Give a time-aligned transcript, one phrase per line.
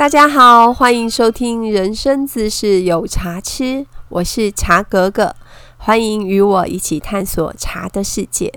[0.00, 5.36] 大家好，欢迎收听人生姿势有茶吃，我是茶格格，
[5.76, 8.50] 欢迎与我一起探索茶的世界。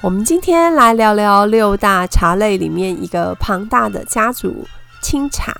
[0.00, 4.64] 我们今天来聊聊六大茶类里面一个庞大的家族——
[5.02, 5.52] 清茶。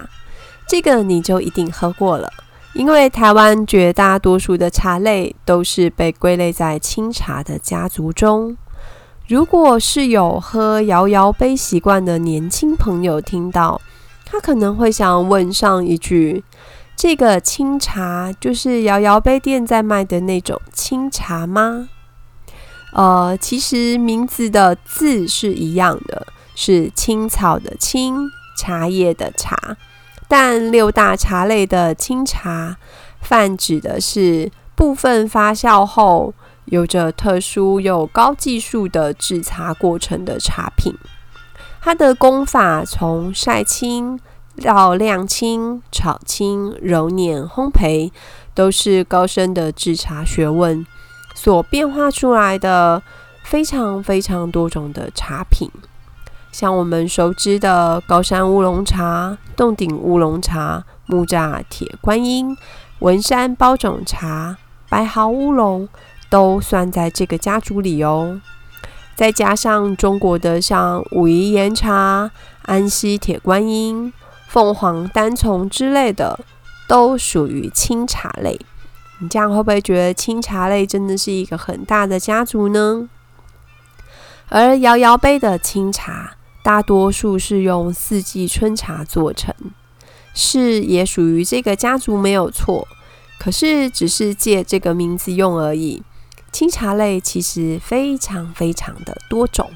[0.68, 2.30] 这个你就一定喝过了，
[2.72, 8.56] 因为台湾绝大多数的茶类都是被归类在清茶的家族中。
[9.26, 13.80] 如果是有喝摇摇杯习惯的年轻朋友听到，
[14.30, 16.44] 他可能会想问上一句
[16.94, 21.88] ：“这个清茶就是摇摇杯店在卖的那种清茶吗？”
[22.94, 29.76] 呃，其实名字的字是一样的，是青草的青，茶叶的茶。
[30.28, 32.76] 但六大茶类的清茶，
[33.20, 36.32] 泛指的是部分发酵后，
[36.66, 40.94] 有着特殊又高技术的制茶过程的茶品。
[41.80, 44.20] 它的功法从晒青
[44.62, 48.12] 到晾青、炒青、揉捻、烘焙，
[48.54, 50.86] 都是高深的制茶学问。
[51.34, 53.02] 所变化出来的
[53.44, 55.70] 非常非常多种的茶品，
[56.52, 62.54] 像我们熟知的高山乌龙茶、洞顶乌龙茶、木栅铁观音、
[62.98, 64.58] 文山包种茶、
[64.90, 65.88] 白毫乌龙，
[66.28, 68.40] 都算在这个家族里哦。
[69.20, 72.30] 再加上中国的像武夷岩茶、
[72.62, 74.10] 安溪铁观音、
[74.48, 76.40] 凤凰单丛之类的，
[76.88, 78.58] 都属于清茶类。
[79.18, 83.10] 你这样会不会觉得清茶类真的是一个很大的家族呢？
[84.48, 89.54] 而摇摇杯的清茶，大多数是用四季春茶做成，
[90.32, 92.88] 是也属于这个家族没有错。
[93.38, 96.02] 可是只是借这个名字用而已。
[96.52, 99.70] 清茶类其实非常非常的多种。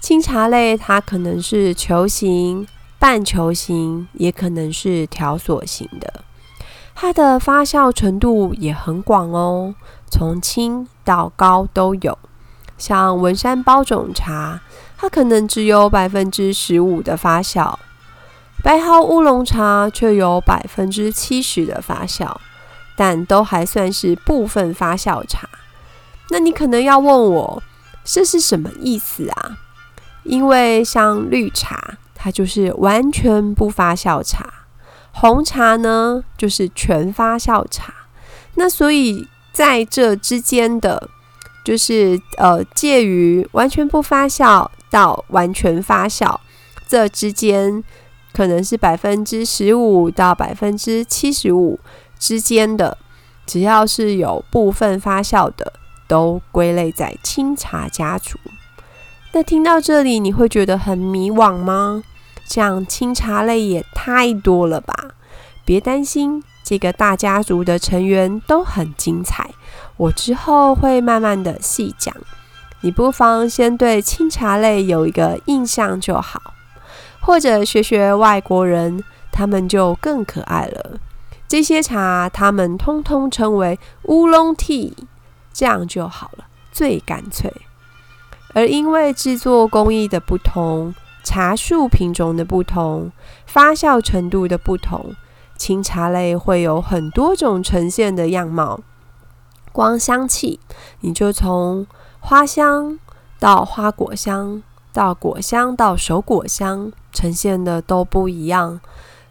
[0.00, 2.66] 清茶类它可能是球形、
[2.98, 6.24] 半球形，也可能是条索型的。
[6.94, 9.74] 它的发酵程度也很广哦，
[10.10, 12.18] 从轻到高都有。
[12.76, 14.60] 像文山包种茶，
[14.96, 17.74] 它可能只有百分之十五的发酵；
[18.62, 22.34] 白毫乌龙茶却有百分之七十的发酵，
[23.00, 25.48] 但都还算是部分发酵茶。
[26.28, 27.62] 那你可能要问我，
[28.04, 29.56] 这是什么意思啊？
[30.22, 34.66] 因为像绿茶，它就是完全不发酵茶。
[35.12, 37.94] 红茶呢，就是全发酵茶。
[38.56, 41.08] 那所以在这之间的，
[41.64, 46.36] 就是呃，介于完全不发酵到完全发酵
[46.86, 47.82] 这之间，
[48.34, 51.80] 可能是百分之十五到百分之七十五
[52.20, 52.96] 之间的，
[53.46, 55.72] 只要是有部分发酵的，
[56.06, 58.38] 都归类在清茶家族。
[59.32, 62.04] 那听到这里，你会觉得很迷惘吗？
[62.46, 64.94] 这样清茶类也太多了吧？
[65.64, 69.50] 别担心，这个大家族的成员都很精彩，
[69.96, 72.14] 我之后会慢慢的细讲。
[72.82, 76.54] 你不妨先对清茶类有一个印象就好，
[77.20, 80.98] 或者学学外国人，他们就更可爱了。
[81.50, 84.92] 这些茶他们通通称为乌龙 tea，
[85.52, 87.52] 这样就好了，最干脆。
[88.54, 90.94] 而因为制作工艺的不同。
[91.22, 93.12] 茶树品种的不同，
[93.46, 95.14] 发酵程度的不同，
[95.56, 98.80] 清茶类会有很多种呈现的样貌。
[99.70, 100.60] 光香气，
[101.00, 101.86] 你就从
[102.20, 102.98] 花香
[103.38, 104.62] 到花果香，
[104.94, 108.80] 到果香到熟果香，呈现的都不一样。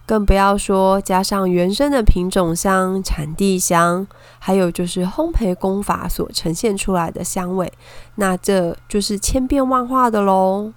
[0.09, 4.07] 更不要说加上原生的品种香、产地香，
[4.39, 7.71] 还有就是烘焙工法所呈现出来的香味，
[8.15, 10.73] 那这就是千变万化的喽。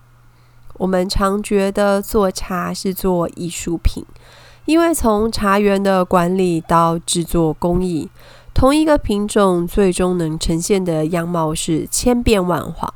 [0.74, 4.04] 我们常觉得做茶是做艺术品，
[4.66, 8.10] 因为从茶园的管理到制作工艺，
[8.52, 12.92] 同一个品种最终能呈现的样貌是千变万化，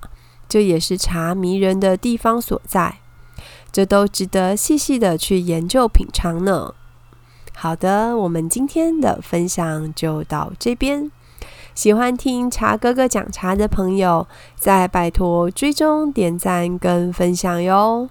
[0.46, 2.96] 这也是茶迷人的地方所在。
[3.76, 6.72] 这都值得细细的去研究品尝呢。
[7.54, 11.12] 好的，我们今天的分享就到这边。
[11.74, 18.08] 喜欢听茶哥哥讲茶的朋友，再拜托追踪、点赞跟分享哟！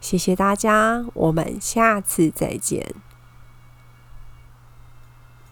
[0.00, 2.94] 谢谢大家，我们下次再见。